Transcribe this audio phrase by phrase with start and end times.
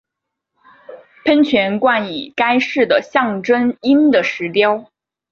[1.23, 4.89] 喷泉冠以该市的象征鹰的石雕。